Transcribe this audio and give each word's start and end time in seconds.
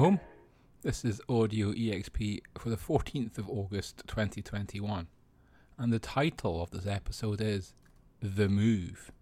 home. 0.00 0.18
This 0.80 1.04
is 1.04 1.20
Audio 1.28 1.72
EXP 1.72 2.40
for 2.56 2.70
the 2.70 2.78
14th 2.78 3.36
of 3.36 3.50
August 3.50 4.02
2021, 4.06 5.08
and 5.76 5.92
the 5.92 5.98
title 5.98 6.62
of 6.62 6.70
this 6.70 6.86
episode 6.86 7.42
is 7.42 7.74
The 8.22 8.48
Move. 8.48 9.12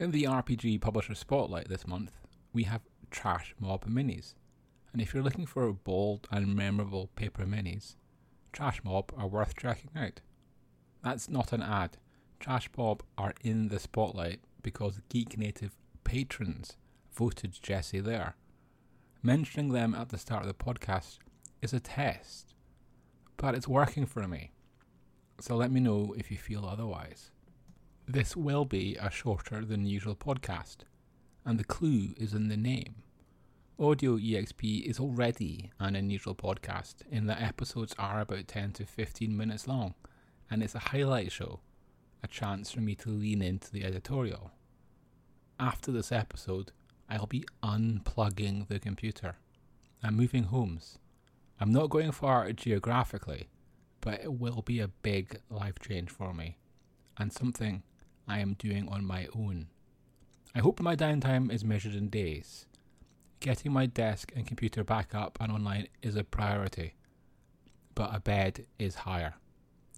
In 0.00 0.10
the 0.10 0.24
RPG 0.24 0.80
Publisher 0.80 1.14
Spotlight 1.14 1.68
this 1.68 1.86
month, 1.86 2.10
we 2.52 2.64
have 2.64 2.80
Trash 3.12 3.54
Mob 3.60 3.84
Minis, 3.84 4.34
and 4.92 5.00
if 5.00 5.14
you're 5.14 5.22
looking 5.22 5.46
for 5.46 5.72
bold 5.72 6.26
and 6.32 6.56
memorable 6.56 7.10
paper 7.14 7.44
minis, 7.44 7.94
Trash 8.52 8.82
Mob 8.82 9.12
are 9.16 9.28
worth 9.28 9.54
checking 9.54 9.92
out. 9.96 10.22
That's 11.04 11.28
not 11.28 11.52
an 11.52 11.62
ad. 11.62 11.98
Trash 12.40 12.68
Mob 12.76 13.04
are 13.16 13.34
in 13.42 13.68
the 13.68 13.78
spotlight 13.78 14.40
because 14.60 15.02
Geek 15.08 15.38
Native 15.38 15.76
patrons 16.02 16.76
voted 17.12 17.56
Jesse 17.62 18.00
there. 18.00 18.34
Mentioning 19.24 19.68
them 19.68 19.94
at 19.94 20.08
the 20.08 20.18
start 20.18 20.42
of 20.42 20.48
the 20.48 20.64
podcast 20.64 21.18
is 21.60 21.72
a 21.72 21.78
test, 21.78 22.54
but 23.36 23.54
it's 23.54 23.68
working 23.68 24.04
for 24.04 24.26
me. 24.26 24.50
So 25.38 25.54
let 25.54 25.70
me 25.70 25.78
know 25.78 26.12
if 26.18 26.32
you 26.32 26.36
feel 26.36 26.64
otherwise. 26.66 27.30
This 28.08 28.36
will 28.36 28.64
be 28.64 28.96
a 28.96 29.12
shorter 29.12 29.64
than 29.64 29.86
usual 29.86 30.16
podcast, 30.16 30.78
and 31.44 31.56
the 31.56 31.62
clue 31.62 32.14
is 32.16 32.34
in 32.34 32.48
the 32.48 32.56
name. 32.56 32.96
Audio 33.78 34.16
EXP 34.16 34.82
is 34.82 34.98
already 34.98 35.70
an 35.78 35.94
unusual 35.94 36.34
podcast 36.34 36.96
in 37.08 37.26
that 37.28 37.40
episodes 37.40 37.94
are 38.00 38.20
about 38.20 38.48
10 38.48 38.72
to 38.72 38.84
15 38.84 39.36
minutes 39.36 39.68
long, 39.68 39.94
and 40.50 40.64
it's 40.64 40.74
a 40.74 40.80
highlight 40.90 41.30
show, 41.30 41.60
a 42.24 42.26
chance 42.26 42.72
for 42.72 42.80
me 42.80 42.96
to 42.96 43.08
lean 43.08 43.40
into 43.40 43.70
the 43.70 43.84
editorial. 43.84 44.50
After 45.60 45.92
this 45.92 46.10
episode, 46.10 46.72
I'll 47.08 47.26
be 47.26 47.44
unplugging 47.62 48.68
the 48.68 48.78
computer. 48.78 49.36
I'm 50.02 50.16
moving 50.16 50.44
homes. 50.44 50.98
I'm 51.60 51.72
not 51.72 51.90
going 51.90 52.12
far 52.12 52.50
geographically, 52.52 53.48
but 54.00 54.20
it 54.20 54.40
will 54.40 54.62
be 54.62 54.80
a 54.80 54.88
big 54.88 55.38
life 55.48 55.78
change 55.78 56.10
for 56.10 56.34
me, 56.34 56.56
and 57.18 57.32
something 57.32 57.82
I 58.26 58.40
am 58.40 58.54
doing 58.54 58.88
on 58.88 59.04
my 59.04 59.28
own. 59.34 59.68
I 60.54 60.58
hope 60.58 60.80
my 60.80 60.96
downtime 60.96 61.52
is 61.52 61.64
measured 61.64 61.94
in 61.94 62.08
days. 62.08 62.66
Getting 63.40 63.72
my 63.72 63.86
desk 63.86 64.32
and 64.34 64.46
computer 64.46 64.84
back 64.84 65.14
up 65.14 65.38
and 65.40 65.52
online 65.52 65.88
is 66.02 66.16
a 66.16 66.24
priority, 66.24 66.94
but 67.94 68.14
a 68.14 68.20
bed 68.20 68.66
is 68.78 68.94
higher. 68.96 69.34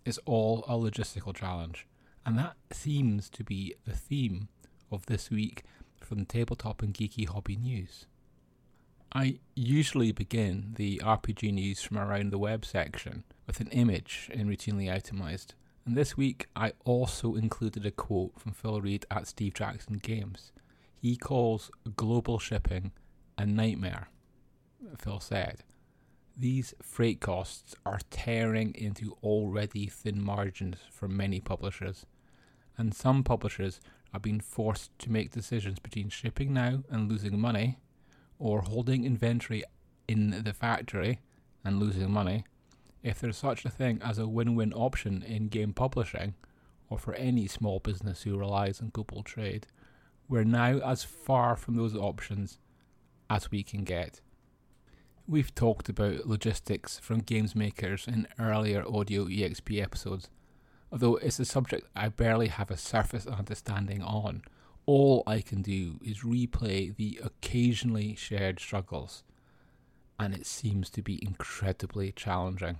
It's 0.04 0.18
all 0.26 0.64
a 0.68 0.72
logistical 0.74 1.34
challenge, 1.34 1.86
and 2.26 2.38
that 2.38 2.56
seems 2.72 3.30
to 3.30 3.44
be 3.44 3.74
the 3.86 3.94
theme 3.94 4.48
of 4.92 5.06
this 5.06 5.30
week 5.30 5.64
from 6.04 6.24
tabletop 6.24 6.82
and 6.82 6.94
geeky 6.94 7.28
hobby 7.28 7.56
news. 7.56 8.06
I 9.12 9.38
usually 9.54 10.10
begin 10.10 10.74
the 10.76 11.00
RPG 11.04 11.52
news 11.52 11.80
from 11.82 11.98
around 11.98 12.30
the 12.30 12.38
web 12.38 12.64
section 12.64 13.24
with 13.46 13.60
an 13.60 13.68
image 13.68 14.28
in 14.32 14.48
routinely 14.48 14.92
itemized, 14.92 15.54
and 15.86 15.96
this 15.96 16.16
week 16.16 16.46
I 16.56 16.72
also 16.84 17.36
included 17.36 17.86
a 17.86 17.90
quote 17.90 18.40
from 18.40 18.52
Phil 18.52 18.80
Reed 18.80 19.06
at 19.10 19.28
Steve 19.28 19.54
Jackson 19.54 19.98
Games. 19.98 20.52
He 21.00 21.16
calls 21.16 21.70
global 21.94 22.38
shipping 22.38 22.92
a 23.38 23.46
nightmare, 23.46 24.08
Phil 24.98 25.20
said. 25.20 25.62
These 26.36 26.74
freight 26.82 27.20
costs 27.20 27.76
are 27.86 28.00
tearing 28.10 28.74
into 28.74 29.16
already 29.22 29.86
thin 29.86 30.20
margins 30.20 30.78
for 30.90 31.06
many 31.06 31.40
publishers, 31.40 32.06
and 32.76 32.92
some 32.92 33.22
publishers 33.22 33.80
are 34.14 34.20
been 34.20 34.40
forced 34.40 34.96
to 35.00 35.10
make 35.10 35.32
decisions 35.32 35.80
between 35.80 36.08
shipping 36.08 36.54
now 36.54 36.84
and 36.88 37.10
losing 37.10 37.38
money, 37.38 37.78
or 38.38 38.62
holding 38.62 39.04
inventory 39.04 39.64
in 40.06 40.42
the 40.44 40.52
factory 40.52 41.20
and 41.64 41.80
losing 41.80 42.10
money, 42.10 42.44
if 43.02 43.20
there's 43.20 43.36
such 43.36 43.64
a 43.64 43.70
thing 43.70 44.00
as 44.02 44.18
a 44.18 44.28
win 44.28 44.54
win 44.54 44.72
option 44.72 45.22
in 45.22 45.48
game 45.48 45.72
publishing, 45.72 46.34
or 46.88 46.98
for 46.98 47.14
any 47.14 47.46
small 47.46 47.80
business 47.80 48.22
who 48.22 48.36
relies 48.38 48.80
on 48.80 48.90
global 48.90 49.22
trade, 49.22 49.66
we're 50.28 50.44
now 50.44 50.78
as 50.78 51.02
far 51.04 51.56
from 51.56 51.76
those 51.76 51.94
options 51.94 52.58
as 53.28 53.50
we 53.50 53.62
can 53.62 53.84
get. 53.84 54.20
We've 55.26 55.54
talked 55.54 55.88
about 55.88 56.26
logistics 56.26 56.98
from 56.98 57.20
games 57.20 57.54
makers 57.54 58.06
in 58.06 58.28
earlier 58.38 58.84
audio 58.86 59.24
EXP 59.24 59.82
episodes, 59.82 60.28
although 60.94 61.16
it's 61.16 61.40
a 61.40 61.44
subject 61.44 61.88
I 61.96 62.08
barely 62.08 62.46
have 62.46 62.70
a 62.70 62.76
surface 62.76 63.26
understanding 63.26 64.00
on. 64.00 64.44
All 64.86 65.24
I 65.26 65.40
can 65.40 65.60
do 65.60 65.98
is 66.04 66.20
replay 66.20 66.94
the 66.94 67.18
occasionally 67.20 68.14
shared 68.14 68.60
struggles, 68.60 69.24
and 70.20 70.32
it 70.32 70.46
seems 70.46 70.90
to 70.90 71.02
be 71.02 71.18
incredibly 71.20 72.12
challenging. 72.12 72.78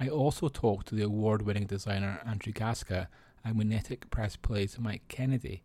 I 0.00 0.08
also 0.08 0.48
talked 0.48 0.86
to 0.88 0.94
the 0.94 1.04
award 1.04 1.42
winning 1.42 1.66
designer 1.66 2.18
Andrew 2.24 2.54
Gaska 2.54 3.08
and 3.44 3.56
Magnetic 3.56 4.08
Press 4.08 4.36
Plays 4.36 4.78
Mike 4.78 5.06
Kennedy. 5.08 5.64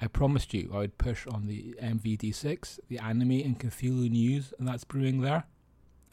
I 0.00 0.08
promised 0.08 0.52
you 0.52 0.68
I 0.74 0.78
would 0.78 0.98
push 0.98 1.28
on 1.28 1.46
the 1.46 1.76
MVD6, 1.80 2.80
the 2.88 2.98
anime 2.98 3.30
and 3.30 3.60
Cthulhu 3.60 4.10
news 4.10 4.52
and 4.58 4.66
that's 4.66 4.82
brewing 4.82 5.20
there. 5.20 5.44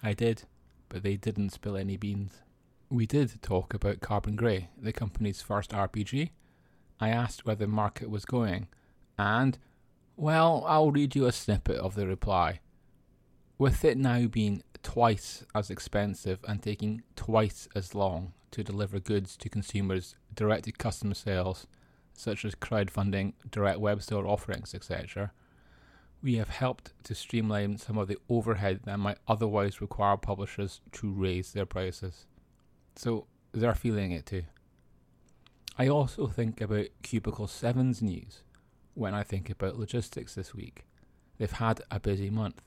I 0.04 0.14
did, 0.14 0.44
but 0.90 1.02
they 1.02 1.16
didn't 1.16 1.54
spill 1.54 1.76
any 1.76 1.98
beans. 1.98 2.44
We 2.90 3.08
did 3.08 3.42
talk 3.42 3.74
about 3.74 4.00
Carbon 4.00 4.36
Grey, 4.36 4.70
the 4.80 4.94
company's 4.94 5.42
first 5.42 5.72
RPG. 5.72 6.30
I 7.00 7.10
asked 7.10 7.44
where 7.44 7.56
the 7.56 7.66
market 7.66 8.12
was 8.12 8.26
going, 8.26 8.68
and, 9.18 9.58
well, 10.16 10.64
I'll 10.68 10.92
read 10.92 11.16
you 11.16 11.26
a 11.26 11.32
snippet 11.32 11.78
of 11.78 11.96
the 11.96 12.06
reply. 12.06 12.60
With 13.58 13.84
it 13.84 13.98
now 13.98 14.28
being 14.28 14.62
twice 14.84 15.44
as 15.56 15.72
expensive 15.72 16.40
and 16.48 16.62
taking 16.62 17.02
twice 17.16 17.68
as 17.76 17.96
long 17.96 18.34
to 18.52 18.64
deliver 18.64 19.00
goods 19.00 19.36
to 19.38 19.50
consumers 19.50 20.16
direct 20.36 20.66
to 20.66 20.72
customer 20.72 21.16
sales, 21.16 21.66
such 22.14 22.46
as 22.46 22.54
crowdfunding, 22.54 23.34
direct 23.50 23.80
web 23.80 24.04
store 24.04 24.28
offerings, 24.28 24.76
etc., 24.76 25.32
we 26.22 26.36
have 26.36 26.50
helped 26.50 26.94
to 27.04 27.16
streamline 27.16 27.78
some 27.80 27.98
of 27.98 28.08
the 28.08 28.18
overhead 28.30 28.82
that 28.84 29.00
might 29.00 29.18
otherwise 29.28 29.82
require 29.82 30.18
publishers 30.18 30.82
to 30.92 31.12
raise 31.12 31.54
their 31.54 31.66
prices. 31.66 32.28
So 32.96 33.28
they're 33.52 33.76
feeling 33.76 34.12
it 34.12 34.26
too. 34.26 34.44
I 35.78 35.88
also 35.88 36.28
think 36.28 36.62
about 36.62 36.88
Cubicle 37.04 37.48
7's 37.48 38.02
news 38.02 38.44
when 38.94 39.14
I 39.14 39.24
think 39.24 39.50
about 39.50 39.78
logistics 39.78 40.36
this 40.36 40.56
week. 40.56 40.86
They've 41.38 41.52
had 41.52 41.82
a 41.92 42.00
busy 42.00 42.30
month. 42.30 42.62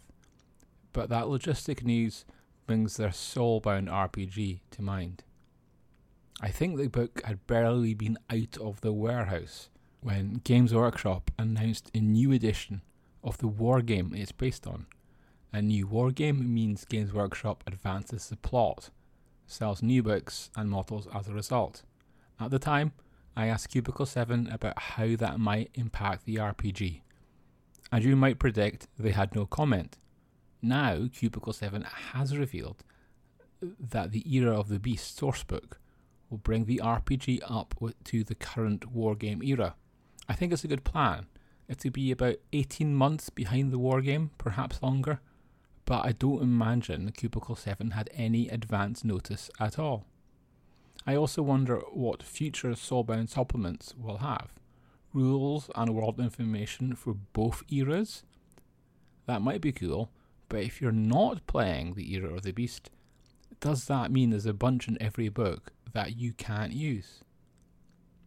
But 0.93 1.09
that 1.09 1.25
logistic 1.25 1.83
news 1.83 2.27
brings 2.67 2.97
their 2.97 3.09
soulbound 3.09 3.89
RPG 3.89 4.61
to 4.73 4.83
mind. 4.83 5.25
I 6.41 6.51
think 6.51 6.77
the 6.77 6.89
book 6.89 7.23
had 7.25 7.47
barely 7.47 7.95
been 7.95 8.19
out 8.31 8.59
of 8.59 8.83
the 8.83 8.93
warehouse 8.93 9.71
when 10.01 10.41
Games 10.45 10.75
Workshop 10.75 11.31
announced 11.39 11.91
a 11.95 12.01
new 12.01 12.31
edition 12.31 12.83
of 13.25 13.39
the 13.39 13.49
wargame 13.49 14.17
it's 14.17 14.33
based 14.33 14.67
on. 14.67 14.87
A 15.53 15.63
new 15.63 15.87
wargame 15.87 16.47
means 16.47 16.85
Games 16.85 17.13
Workshop 17.13 17.65
advances 17.67 18.29
the 18.29 18.37
plot 18.37 18.91
sells 19.49 19.83
new 19.83 20.03
books 20.03 20.51
and 20.55 20.71
models 20.71 21.09
as 21.13 21.27
a 21.27 21.35
result. 21.35 21.83
At 22.39 22.53
the 22.53 22.61
time, 22.61 22.93
I 23.37 23.47
asked 23.47 23.71
Cubicle 23.71 24.07
7 24.07 24.49
about 24.53 24.79
how 24.79 25.17
that 25.17 25.41
might 25.41 25.71
impact 25.75 26.25
the 26.25 26.37
RPG. 26.37 27.01
As 27.91 28.05
you 28.05 28.15
might 28.15 28.39
predict, 28.39 28.87
they 28.99 29.11
had 29.11 29.35
no 29.35 29.47
comment. 29.47 29.97
Now, 30.63 31.09
Cubicle 31.13 31.53
7 31.53 31.83
has 32.13 32.37
revealed 32.37 32.85
that 33.61 34.13
the 34.13 34.23
Era 34.33 34.59
of 34.59 34.69
the 34.69 34.79
Beast 34.79 35.19
sourcebook 35.19 35.79
will 36.31 36.39
bring 36.39 36.67
the 36.67 36.81
RPG 36.85 37.41
up 37.49 37.75
to 38.05 38.23
the 38.23 38.35
current 38.35 38.95
wargame 38.95 39.43
era. 39.45 39.75
I 40.29 40.35
think 40.35 40.53
it's 40.53 40.65
a 40.65 40.69
good 40.69 40.85
plan. 40.85 41.27
It'll 41.69 41.91
be 41.91 42.11
about 42.11 42.37
18 42.53 42.95
months 42.95 43.31
behind 43.31 43.73
the 43.73 43.79
wargame, 43.79 44.31
perhaps 44.39 44.83
longer, 44.83 45.21
but 45.89 46.05
I 46.05 46.13
don't 46.13 46.43
imagine 46.43 47.07
the 47.07 47.13
Cubicle 47.13 47.57
7 47.57 47.93
had 47.93 48.11
any 48.13 48.47
advance 48.51 49.05
notice 49.05 49.49
at 49.59 49.79
all. 49.79 50.05
I 51.07 51.17
also 51.17 51.41
wonder 51.41 51.79
what 51.95 52.23
future 52.23 52.73
Soulbound 52.73 53.31
supplements 53.31 53.95
will 53.97 54.19
have. 54.19 54.53
Rules 55.15 55.71
and 55.75 55.95
world 55.95 56.21
information 56.21 56.95
for 56.95 57.15
both 57.15 57.63
eras? 57.71 58.23
That 59.25 59.41
might 59.41 59.63
be 59.63 59.73
cool, 59.73 60.11
but 60.51 60.61
if 60.61 60.83
you're 60.83 60.93
not 60.93 61.47
playing 61.47 61.95
the 61.95 62.13
Era 62.13 62.35
of 62.35 62.43
the 62.43 62.53
Beast, 62.53 62.91
does 63.59 63.87
that 63.87 64.13
mean 64.13 64.29
there's 64.29 64.45
a 64.45 64.53
bunch 64.53 64.89
in 64.89 65.01
every 65.01 65.31
book 65.31 65.73
that 65.95 66.19
you 66.19 66.35
can't 66.35 66.75
use? 66.75 67.21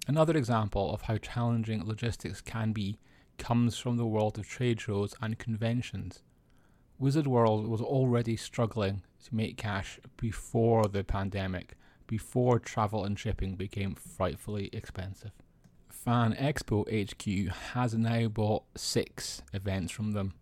Another 0.07 0.35
example 0.35 0.91
of 0.91 1.03
how 1.03 1.17
challenging 1.17 1.85
logistics 1.85 2.41
can 2.41 2.71
be 2.71 2.97
comes 3.37 3.77
from 3.77 3.97
the 3.97 4.07
world 4.07 4.39
of 4.39 4.47
trade 4.47 4.81
shows 4.81 5.13
and 5.21 5.37
conventions. 5.37 6.23
Wizard 7.01 7.25
World 7.25 7.67
was 7.67 7.81
already 7.81 8.35
struggling 8.35 9.01
to 9.25 9.35
make 9.35 9.57
cash 9.57 9.99
before 10.17 10.85
the 10.85 11.03
pandemic, 11.03 11.73
before 12.05 12.59
travel 12.59 13.05
and 13.05 13.17
shipping 13.17 13.55
became 13.55 13.95
frightfully 13.95 14.69
expensive. 14.71 15.31
Fan 15.89 16.35
Expo 16.35 16.85
HQ 16.85 17.51
has 17.73 17.95
now 17.95 18.27
bought 18.27 18.65
six 18.77 19.41
events 19.51 19.91
from 19.91 20.11
them. 20.11 20.35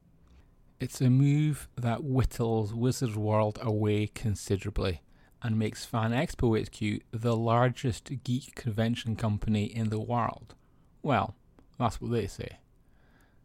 It's 0.82 1.00
a 1.00 1.10
move 1.10 1.70
that 1.78 2.04
whittles 2.04 2.74
Wizard 2.74 3.16
World 3.16 3.58
away 3.62 4.08
considerably 4.08 5.02
and 5.42 5.58
makes 5.58 5.86
Fan 5.86 6.12
Expo 6.12 6.60
HQ 6.60 7.04
the 7.12 7.38
largest 7.38 8.12
geek 8.26 8.56
convention 8.56 9.16
company 9.16 9.64
in 9.64 9.92
the 9.92 10.00
world. 10.02 10.56
Well, 11.04 11.36
that's 11.78 12.02
what 12.02 12.12
they 12.12 12.28
say. 12.28 12.58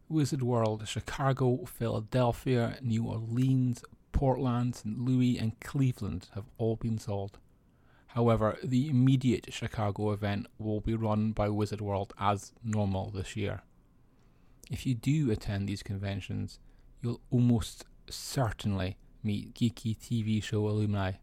Wizard 0.07 0.43
World, 0.43 0.87
Chicago, 0.87 1.65
Philadelphia, 1.65 2.77
New 2.81 3.05
Orleans, 3.05 3.83
Portland, 4.11 4.75
St. 4.75 4.99
Louis, 4.99 5.37
and 5.37 5.59
Cleveland 5.59 6.27
have 6.35 6.45
all 6.57 6.75
been 6.75 6.97
sold. 6.97 7.39
However, 8.07 8.57
the 8.63 8.87
immediate 8.87 9.51
Chicago 9.51 10.11
event 10.11 10.47
will 10.57 10.79
be 10.79 10.93
run 10.93 11.31
by 11.31 11.49
Wizard 11.49 11.81
World 11.81 12.13
as 12.19 12.53
normal 12.63 13.09
this 13.09 13.35
year. 13.35 13.63
If 14.71 14.85
you 14.85 14.95
do 14.95 15.31
attend 15.31 15.67
these 15.67 15.83
conventions, 15.83 16.59
you'll 17.01 17.21
almost 17.29 17.85
certainly 18.09 18.97
meet 19.21 19.53
geeky 19.53 19.97
TV 19.97 20.41
show 20.41 20.67
alumni, 20.67 21.13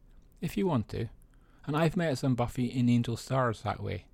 if 0.40 0.56
you 0.56 0.66
want 0.66 0.88
to. 0.90 1.08
And 1.66 1.76
I've 1.76 1.96
met 1.96 2.18
some 2.18 2.34
Buffy 2.34 2.78
and 2.78 2.90
Angel 2.90 3.16
stars 3.16 3.62
that 3.62 3.82
way. 3.82 4.06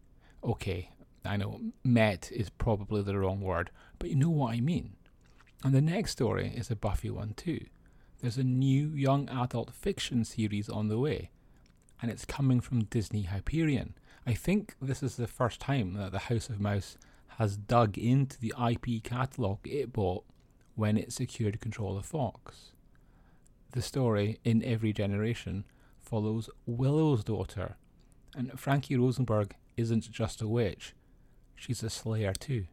Okay, 0.45 0.91
I 1.29 1.37
know, 1.37 1.61
met 1.85 2.33
is 2.33 2.49
probably 2.49 3.03
the 3.03 3.19
wrong 3.19 3.41
word, 3.41 3.71
but 3.99 4.09
you 4.09 4.17
know 4.17 4.31
what 4.31 4.55
I 4.55 4.61
mean. 4.61 4.97
And 5.63 5.75
the 5.75 5.83
next 5.83 6.13
story 6.13 6.53
is 6.57 6.71
a 6.71 6.77
Buffy 6.77 7.11
one 7.11 7.35
too. 7.35 7.67
There's 8.21 8.39
a 8.39 8.45
new 8.45 8.89
young 8.89 9.29
adult 9.29 9.73
fiction 9.73 10.25
series 10.25 10.69
on 10.69 10.89
the 10.89 10.99
way, 10.99 11.31
and 12.01 12.11
it's 12.11 12.25
coming 12.25 12.61
from 12.61 12.85
Disney 12.85 13.23
Hyperion. 13.23 13.95
I 14.27 14.35
think 14.35 14.75
this 14.81 15.03
is 15.03 15.17
the 15.17 15.27
first 15.27 15.61
time 15.61 15.95
that 15.95 16.13
the 16.13 16.19
House 16.19 16.49
of 16.49 16.61
Mouse 16.61 16.97
has 17.39 17.57
dug 17.57 17.99
into 17.99 18.39
the 18.41 18.55
IP 18.59 19.03
catalogue 19.03 19.61
it 19.65 19.93
bought 19.93 20.25
when 20.75 20.97
it 20.97 21.13
secured 21.13 21.61
control 21.61 21.97
of 21.99 22.07
Fox. 22.07 22.73
The 23.73 23.83
story, 23.83 24.39
in 24.45 24.65
every 24.65 24.93
generation, 24.93 25.65
follows 26.01 26.49
Willow's 26.67 27.23
daughter, 27.23 27.77
and 28.35 28.59
Frankie 28.59 28.97
Rosenberg 28.97 29.55
isn't 29.77 30.11
just 30.11 30.41
a 30.41 30.49
witch, 30.49 30.95
she's 31.59 31.83
a 31.83 31.91
slayer 31.91 32.33
too. 32.33 32.67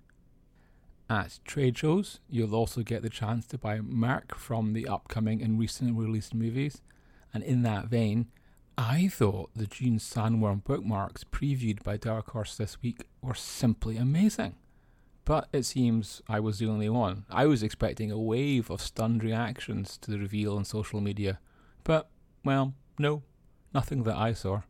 At 1.09 1.39
trade 1.45 1.77
shows, 1.77 2.19
you'll 2.29 2.55
also 2.55 2.81
get 2.81 3.01
the 3.01 3.09
chance 3.09 3.45
to 3.47 3.57
buy 3.57 3.79
merch 3.81 4.31
from 4.35 4.73
the 4.73 4.87
upcoming 4.87 5.41
and 5.41 5.59
recent 5.59 5.97
released 5.97 6.33
movies, 6.33 6.81
and 7.33 7.43
in 7.43 7.61
that 7.63 7.85
vein, 7.85 8.27
I 8.77 9.07
thought 9.07 9.51
the 9.55 9.67
Dune 9.67 9.99
Sandworm 9.99 10.63
bookmarks 10.63 11.23
previewed 11.23 11.83
by 11.83 11.97
Dark 11.97 12.31
Horse 12.31 12.57
this 12.57 12.81
week 12.81 13.07
were 13.21 13.35
simply 13.35 13.97
amazing. 13.97 14.55
But 15.23 15.47
it 15.53 15.63
seems 15.63 16.21
I 16.27 16.39
was 16.39 16.59
the 16.59 16.67
only 16.67 16.89
one. 16.89 17.25
I 17.29 17.45
was 17.45 17.63
expecting 17.63 18.11
a 18.11 18.19
wave 18.19 18.69
of 18.69 18.81
stunned 18.81 19.23
reactions 19.23 19.97
to 19.99 20.11
the 20.11 20.19
reveal 20.19 20.55
on 20.55 20.65
social 20.65 21.01
media. 21.01 21.39
But, 21.83 22.09
well, 22.43 22.73
no, 22.99 23.23
nothing 23.73 24.03
that 24.03 24.17
I 24.17 24.33
saw. 24.33 24.61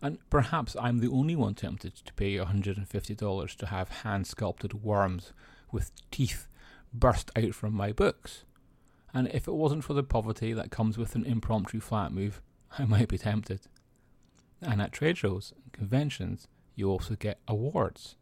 And 0.00 0.18
perhaps 0.30 0.76
I'm 0.80 0.98
the 0.98 1.10
only 1.10 1.34
one 1.34 1.54
tempted 1.54 1.94
to 1.96 2.12
pay 2.14 2.36
$150 2.36 3.56
to 3.56 3.66
have 3.66 3.88
hand 3.88 4.26
sculpted 4.26 4.84
worms 4.84 5.32
with 5.72 5.90
teeth 6.10 6.46
burst 6.92 7.30
out 7.36 7.54
from 7.54 7.74
my 7.74 7.92
books. 7.92 8.44
And 9.12 9.28
if 9.28 9.48
it 9.48 9.54
wasn't 9.54 9.84
for 9.84 9.94
the 9.94 10.02
poverty 10.02 10.52
that 10.52 10.70
comes 10.70 10.96
with 10.96 11.14
an 11.14 11.24
impromptu 11.24 11.80
flat 11.80 12.12
move, 12.12 12.40
I 12.78 12.84
might 12.84 13.08
be 13.08 13.18
tempted. 13.18 13.60
And 14.60 14.80
at 14.82 14.92
trade 14.92 15.18
shows 15.18 15.52
and 15.62 15.72
conventions, 15.72 16.48
you 16.74 16.88
also 16.88 17.16
get 17.16 17.40
awards. 17.48 18.16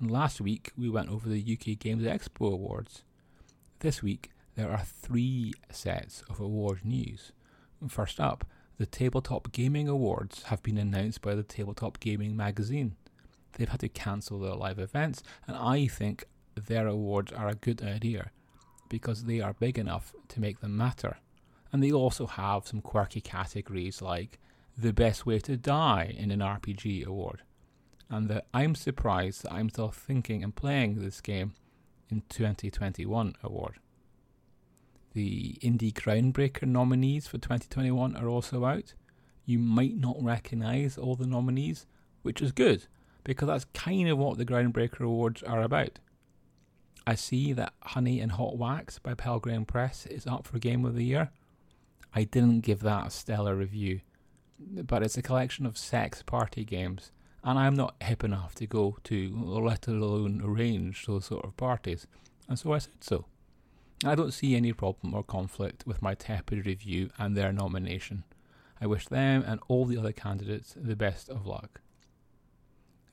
And 0.00 0.10
last 0.10 0.40
week 0.40 0.72
we 0.76 0.88
went 0.88 1.10
over 1.10 1.28
the 1.28 1.42
UK 1.42 1.78
Games 1.78 2.04
Expo 2.04 2.52
awards. 2.52 3.02
This 3.80 4.02
week 4.02 4.30
there 4.54 4.70
are 4.70 4.84
three 4.84 5.52
sets 5.70 6.22
of 6.30 6.40
award 6.40 6.84
news. 6.84 7.32
First 7.88 8.18
up, 8.18 8.44
the 8.78 8.86
Tabletop 8.86 9.50
Gaming 9.50 9.88
Awards 9.88 10.44
have 10.44 10.62
been 10.62 10.78
announced 10.78 11.20
by 11.20 11.34
the 11.34 11.42
Tabletop 11.42 11.98
Gaming 11.98 12.36
magazine. 12.36 12.94
They've 13.52 13.68
had 13.68 13.80
to 13.80 13.88
cancel 13.88 14.38
their 14.38 14.54
live 14.54 14.78
events, 14.78 15.22
and 15.48 15.56
I 15.56 15.88
think 15.88 16.24
their 16.54 16.86
awards 16.86 17.32
are 17.32 17.48
a 17.48 17.56
good 17.56 17.82
idea 17.82 18.30
because 18.88 19.24
they 19.24 19.40
are 19.40 19.52
big 19.52 19.78
enough 19.78 20.14
to 20.28 20.40
make 20.40 20.60
them 20.60 20.76
matter. 20.76 21.18
And 21.72 21.82
they 21.82 21.90
also 21.90 22.26
have 22.26 22.68
some 22.68 22.80
quirky 22.80 23.20
categories 23.20 24.00
like 24.00 24.38
the 24.76 24.92
best 24.92 25.26
way 25.26 25.40
to 25.40 25.56
die 25.56 26.14
in 26.16 26.30
an 26.30 26.38
RPG 26.38 27.04
award, 27.04 27.42
and 28.08 28.28
the 28.28 28.44
I'm 28.54 28.76
surprised 28.76 29.42
that 29.42 29.52
I'm 29.52 29.70
still 29.70 29.90
thinking 29.90 30.44
and 30.44 30.54
playing 30.54 30.94
this 30.94 31.20
game 31.20 31.54
in 32.08 32.22
2021 32.28 33.34
award. 33.42 33.80
The 35.18 35.58
Indie 35.62 35.92
Groundbreaker 35.92 36.62
nominees 36.62 37.26
for 37.26 37.38
2021 37.38 38.14
are 38.14 38.28
also 38.28 38.64
out. 38.64 38.94
You 39.46 39.58
might 39.58 39.96
not 39.96 40.14
recognise 40.22 40.96
all 40.96 41.16
the 41.16 41.26
nominees, 41.26 41.86
which 42.22 42.40
is 42.40 42.52
good 42.52 42.86
because 43.24 43.48
that's 43.48 43.64
kind 43.74 44.08
of 44.08 44.16
what 44.16 44.38
the 44.38 44.46
Groundbreaker 44.46 45.00
Awards 45.00 45.42
are 45.42 45.60
about. 45.60 45.98
I 47.04 47.16
see 47.16 47.52
that 47.54 47.72
Honey 47.82 48.20
and 48.20 48.30
Hot 48.30 48.58
Wax 48.58 49.00
by 49.00 49.14
Pelgrane 49.14 49.64
Press 49.64 50.06
is 50.06 50.24
up 50.24 50.46
for 50.46 50.60
Game 50.60 50.84
of 50.84 50.94
the 50.94 51.04
Year. 51.04 51.30
I 52.14 52.22
didn't 52.22 52.60
give 52.60 52.78
that 52.82 53.08
a 53.08 53.10
stellar 53.10 53.56
review, 53.56 54.02
but 54.60 55.02
it's 55.02 55.18
a 55.18 55.22
collection 55.22 55.66
of 55.66 55.76
sex 55.76 56.22
party 56.22 56.64
games, 56.64 57.10
and 57.42 57.58
I'm 57.58 57.74
not 57.74 58.00
hip 58.00 58.22
enough 58.22 58.54
to 58.54 58.68
go 58.68 58.98
to, 59.02 59.32
let 59.34 59.88
alone 59.88 60.40
arrange 60.44 61.06
those 61.06 61.24
sort 61.24 61.44
of 61.44 61.56
parties, 61.56 62.06
and 62.48 62.56
so 62.56 62.72
I 62.72 62.78
said 62.78 63.02
so. 63.02 63.24
I 64.04 64.14
don't 64.14 64.32
see 64.32 64.54
any 64.54 64.72
problem 64.72 65.12
or 65.12 65.24
conflict 65.24 65.84
with 65.84 66.02
my 66.02 66.14
tepid 66.14 66.66
review 66.66 67.10
and 67.18 67.36
their 67.36 67.52
nomination. 67.52 68.22
I 68.80 68.86
wish 68.86 69.08
them 69.08 69.42
and 69.44 69.60
all 69.66 69.86
the 69.86 69.98
other 69.98 70.12
candidates 70.12 70.74
the 70.76 70.94
best 70.94 71.28
of 71.28 71.46
luck. 71.46 71.80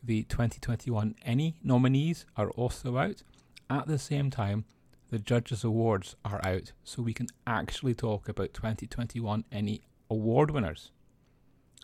The 0.03 0.23
2021 0.23 1.15
ENnie 1.25 1.55
nominees 1.63 2.27
are 2.37 2.51
also 2.51 2.97
out. 2.97 3.23
At 3.67 3.87
the 3.87 3.97
same 3.97 4.29
time, 4.29 4.65
the 5.09 5.17
Judges 5.17 5.63
Awards 5.63 6.15
are 6.23 6.39
out, 6.45 6.73
so 6.83 7.01
we 7.01 7.13
can 7.13 7.27
actually 7.47 7.95
talk 7.95 8.29
about 8.29 8.53
2021 8.53 9.45
ENnie 9.51 9.81
award 10.09 10.51
winners. 10.51 10.91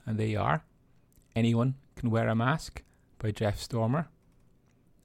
And 0.06 0.19
they 0.19 0.36
are 0.36 0.63
Anyone 1.36 1.75
Can 1.95 2.12
Wear 2.12 2.27
a 2.27 2.36
Mask 2.36 2.83
by 3.18 3.31
Jeff 3.31 3.59
Stormer, 3.59 4.09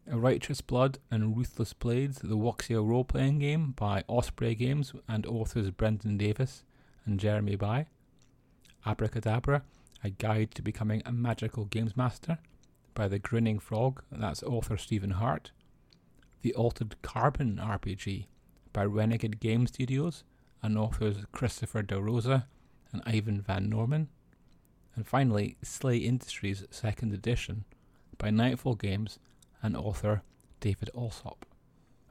Righteous 0.08 0.60
Blood 0.60 0.98
and 1.10 1.36
Ruthless 1.36 1.72
Blades, 1.72 2.18
the 2.18 2.36
Wuxia 2.36 2.86
role 2.86 3.04
playing 3.04 3.40
game 3.40 3.72
by 3.72 4.04
Osprey 4.06 4.54
Games 4.54 4.92
and 5.08 5.26
authors 5.26 5.70
Brendan 5.70 6.16
Davis 6.16 6.62
and 7.04 7.18
Jeremy 7.18 7.56
Bai, 7.56 7.86
Abracadabra, 8.84 9.62
A 10.04 10.10
Guide 10.10 10.52
to 10.54 10.62
Becoming 10.62 11.02
a 11.04 11.12
Magical 11.12 11.64
Games 11.64 11.96
Master 11.96 12.38
by 12.94 13.08
The 13.08 13.18
Grinning 13.18 13.58
Frog, 13.58 14.02
that's 14.12 14.44
author 14.44 14.76
Stephen 14.76 15.12
Hart, 15.12 15.50
the 16.42 16.54
Altered 16.54 16.94
Carbon 17.02 17.60
RPG 17.60 18.26
by 18.72 18.84
Renegade 18.84 19.40
Game 19.40 19.66
Studios 19.66 20.22
and 20.62 20.78
authors 20.78 21.16
Christopher 21.32 21.82
Del 21.82 22.02
Rosa 22.02 22.46
and 22.92 23.02
Ivan 23.04 23.40
Van 23.40 23.68
Norman. 23.68 24.08
And 24.94 25.06
finally, 25.06 25.56
SLA 25.64 26.04
Industries 26.04 26.64
second 26.70 27.12
edition 27.12 27.64
by 28.18 28.30
Nightfall 28.30 28.76
Games 28.76 29.18
and 29.62 29.76
author 29.76 30.22
David 30.60 30.90
Allsop. 30.94 31.44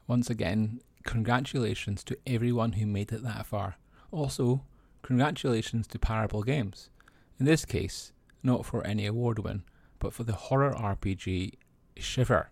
Once 0.06 0.30
again, 0.30 0.80
congratulations 1.04 2.04
to 2.04 2.18
everyone 2.26 2.72
who 2.72 2.86
made 2.86 3.12
it 3.12 3.22
that 3.22 3.46
far. 3.46 3.76
Also, 4.10 4.62
congratulations 5.02 5.86
to 5.88 5.98
Parable 5.98 6.42
Games. 6.42 6.90
In 7.38 7.46
this 7.46 7.64
case, 7.64 8.12
not 8.42 8.64
for 8.64 8.86
any 8.86 9.06
award 9.06 9.38
win, 9.38 9.64
but 9.98 10.12
for 10.12 10.24
the 10.24 10.32
horror 10.32 10.72
RPG 10.72 11.54
Shiver 11.98 12.50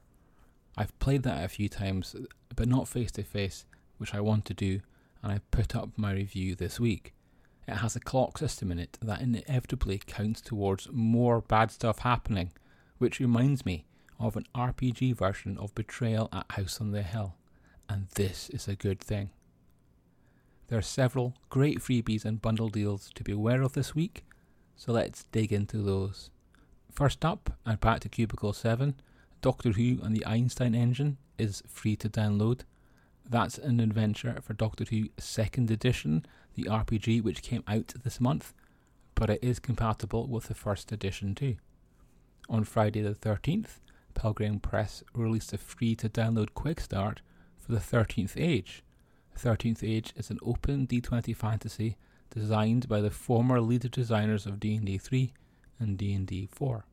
I've 0.77 0.99
played 0.99 1.23
that 1.23 1.45
a 1.45 1.49
few 1.49 1.69
times, 1.69 2.17
but 2.55 2.69
not 2.69 2.89
face 2.89 3.13
to 3.13 3.23
face, 3.23 3.65
which 3.99 4.15
I 4.15 4.21
want 4.21 4.45
to 4.47 4.55
do, 4.55 4.81
and 5.23 5.33
I 5.33 5.41
put 5.51 5.77
up 5.77 5.91
my 5.97 6.13
review 6.13 6.55
this 6.55 6.81
week. 6.81 7.15
It 7.69 7.77
has 7.77 7.95
a 7.95 8.01
clock 8.01 8.39
system 8.39 8.73
in 8.73 8.79
it 8.79 8.99
that 9.01 9.21
inevitably 9.21 10.03
counts 10.05 10.41
towards 10.41 10.89
more 10.93 11.41
bad 11.41 11.71
stuff 11.71 12.01
happening, 12.01 12.53
which 12.99 13.21
reminds 13.21 13.65
me 13.65 13.87
of 14.25 14.37
an 14.37 14.47
RPG 14.55 15.15
version 15.15 15.59
of 15.59 15.75
Betrayal 15.75 16.31
at 16.33 16.51
House 16.53 16.81
on 16.81 16.93
the 16.93 17.03
Hill, 17.03 17.35
and 17.91 18.07
this 18.15 18.49
is 18.49 18.67
a 18.67 18.75
good 18.75 18.99
thing. 18.99 19.29
There 20.69 20.79
are 20.79 20.83
several 20.83 21.35
great 21.51 21.81
freebies 21.81 22.25
and 22.25 22.41
bundle 22.41 22.71
deals 22.71 23.11
to 23.17 23.23
be 23.23 23.33
aware 23.33 23.61
of 23.61 23.75
this 23.75 23.95
week, 23.95 24.25
so 24.77 24.93
let's 24.93 25.25
dig 25.25 25.53
into 25.53 25.77
those. 25.83 26.31
First 26.91 27.23
up, 27.23 27.59
and 27.67 27.79
back 27.81 28.01
to 28.01 28.09
Cubicle 28.09 28.55
7, 28.55 28.95
Doctor 29.43 29.73
Who 29.73 29.99
and 30.03 30.17
the 30.17 30.25
Einstein 30.25 30.75
Engine 30.75 31.19
is 31.37 31.63
free 31.69 31.97
to 31.97 32.09
download. 32.09 32.61
That's 33.29 33.59
an 33.59 33.79
adventure 33.79 34.39
for 34.41 34.55
Doctor 34.55 34.85
Who 34.89 35.11
Second 35.19 35.71
Edition, 35.71 36.25
the 36.55 36.65
RPG 36.65 37.23
which 37.23 37.43
came 37.43 37.63
out 37.69 37.93
this 38.03 38.23
month, 38.23 38.55
but 39.15 39.29
it 39.29 39.45
is 39.45 39.59
compatible 39.59 40.27
with 40.27 40.45
the 40.45 40.55
first 40.55 40.93
edition 40.93 41.35
too. 41.35 41.57
On 42.49 42.65
Friday 42.65 43.03
the 43.03 43.15
13th, 43.15 43.81
Pelgrane 44.15 44.61
Press 44.61 45.03
released 45.15 45.53
a 45.53 45.59
free 45.59 45.95
to 45.97 46.09
download 46.09 46.55
quick 46.55 46.81
start 46.81 47.21
for 47.59 47.73
the 47.73 47.79
13th 47.79 48.35
Age, 48.37 48.85
13th 49.39 49.83
Age 49.83 50.13
is 50.17 50.31
an 50.31 50.39
open 50.43 50.87
D20 50.87 51.35
fantasy 51.37 51.97
designed 52.31 52.89
by 52.89 53.01
the 53.01 53.11
former 53.11 53.61
lead 53.61 53.91
designers 53.91 54.47
of 54.47 54.61
D&D 54.61 54.99
3 54.99 55.33
and 55.79 55.99
D&D 55.99 56.49
4. 56.51 56.85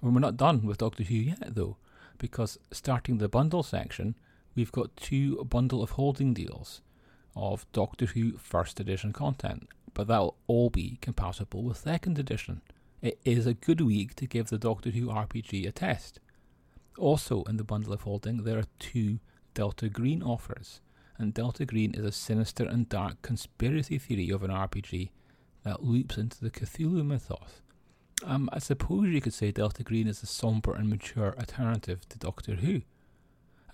And 0.00 0.14
we're 0.14 0.20
not 0.20 0.36
done 0.36 0.64
with 0.64 0.78
Doctor 0.78 1.04
Who 1.04 1.14
yet 1.14 1.54
though, 1.54 1.76
because 2.18 2.58
starting 2.70 3.18
the 3.18 3.28
bundle 3.28 3.62
section, 3.62 4.16
we've 4.54 4.72
got 4.72 4.96
two 4.96 5.44
bundle 5.44 5.82
of 5.82 5.90
holding 5.90 6.34
deals 6.34 6.82
of 7.36 7.66
Doctor 7.72 8.06
Who 8.06 8.36
first 8.38 8.80
edition 8.80 9.12
content, 9.12 9.68
but 9.94 10.08
that'll 10.08 10.36
all 10.46 10.70
be 10.70 10.98
compatible 11.00 11.62
with 11.62 11.78
second 11.78 12.18
edition. 12.18 12.62
It 13.02 13.18
is 13.24 13.48
a 13.48 13.54
good 13.54 13.80
week 13.80 14.14
to 14.14 14.28
give 14.28 14.48
the 14.48 14.58
Doctor 14.58 14.90
Who 14.90 15.06
RPG 15.06 15.66
a 15.66 15.72
test. 15.72 16.20
Also 16.96 17.42
in 17.44 17.56
the 17.56 17.64
bundle 17.64 17.92
of 17.92 18.02
holding, 18.02 18.44
there 18.44 18.60
are 18.60 18.66
two 18.78 19.18
Delta 19.54 19.88
Green 19.88 20.22
offers, 20.22 20.80
and 21.18 21.34
Delta 21.34 21.64
Green 21.66 21.94
is 21.94 22.04
a 22.04 22.12
sinister 22.12 22.62
and 22.62 22.88
dark 22.88 23.20
conspiracy 23.20 23.98
theory 23.98 24.30
of 24.30 24.44
an 24.44 24.52
RPG 24.52 25.10
that 25.64 25.82
loops 25.82 26.16
into 26.16 26.40
the 26.40 26.50
Cthulhu 26.50 27.04
mythos. 27.04 27.62
Um, 28.24 28.48
I 28.52 28.60
suppose 28.60 29.08
you 29.08 29.20
could 29.20 29.34
say 29.34 29.50
Delta 29.50 29.82
Green 29.82 30.06
is 30.06 30.22
a 30.22 30.26
somber 30.26 30.72
and 30.72 30.88
mature 30.88 31.34
alternative 31.36 32.08
to 32.08 32.18
Doctor 32.20 32.54
Who. 32.54 32.82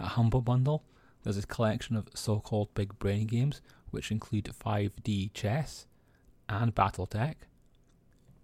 At 0.00 0.12
Humble 0.12 0.40
Bundle, 0.40 0.84
there's 1.22 1.36
a 1.36 1.46
collection 1.46 1.96
of 1.96 2.08
so 2.14 2.40
called 2.40 2.72
big 2.72 2.98
brain 2.98 3.26
games 3.26 3.60
which 3.90 4.10
include 4.10 4.46
5D 4.46 5.34
chess 5.34 5.86
and 6.48 6.74
Battletech. 6.74 7.34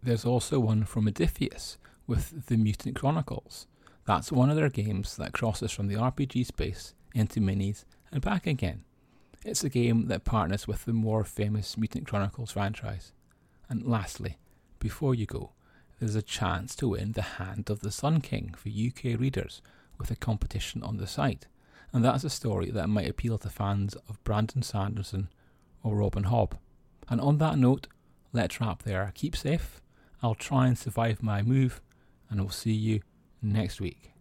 There's 0.04 0.26
also 0.26 0.60
one 0.60 0.84
from 0.84 1.06
Modiphius 1.06 1.78
with 2.06 2.48
the 2.48 2.58
Mutant 2.58 2.94
Chronicles. 2.94 3.66
That's 4.04 4.30
one 4.30 4.50
of 4.50 4.56
their 4.56 4.68
games 4.68 5.16
that 5.16 5.32
crosses 5.32 5.72
from 5.72 5.88
the 5.88 5.94
RPG 5.94 6.44
space 6.44 6.92
into 7.14 7.40
minis 7.40 7.86
and 8.12 8.20
back 8.20 8.46
again. 8.46 8.84
It's 9.46 9.64
a 9.64 9.70
game 9.70 10.08
that 10.08 10.24
partners 10.24 10.68
with 10.68 10.84
the 10.84 10.92
more 10.92 11.24
famous 11.24 11.78
Mutant 11.78 12.06
Chronicles 12.06 12.52
franchise. 12.52 13.12
And 13.70 13.86
lastly, 13.86 14.36
before 14.78 15.14
you 15.14 15.24
go, 15.24 15.52
there's 15.98 16.16
a 16.16 16.20
chance 16.20 16.76
to 16.76 16.88
win 16.88 17.12
the 17.12 17.22
Hand 17.22 17.70
of 17.70 17.80
the 17.80 17.90
Sun 17.90 18.20
King 18.20 18.54
for 18.58 18.68
UK 18.68 19.18
readers 19.18 19.62
with 19.96 20.10
a 20.10 20.16
competition 20.16 20.82
on 20.82 20.98
the 20.98 21.06
site. 21.06 21.46
And 21.94 22.04
that's 22.04 22.24
a 22.24 22.30
story 22.30 22.70
that 22.72 22.90
might 22.90 23.08
appeal 23.08 23.38
to 23.38 23.48
fans 23.48 23.94
of 24.06 24.22
Brandon 24.22 24.60
Sanderson 24.60 25.30
or 25.82 25.96
Robin 25.96 26.24
Hobb. 26.24 26.58
And 27.08 27.22
on 27.22 27.38
that 27.38 27.56
note, 27.56 27.86
let's 28.34 28.60
wrap 28.60 28.82
there. 28.82 29.10
Keep 29.14 29.34
safe. 29.34 29.80
I'll 30.24 30.34
try 30.34 30.68
and 30.68 30.78
survive 30.78 31.22
my 31.22 31.42
move, 31.42 31.82
and 32.30 32.40
I'll 32.40 32.48
see 32.48 32.72
you 32.72 33.02
next 33.42 33.78
week. 33.78 34.13